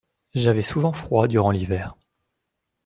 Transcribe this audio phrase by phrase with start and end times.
[0.33, 1.95] J’avais souvent froid durant l’hiver.